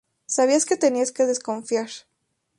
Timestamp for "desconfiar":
1.27-1.91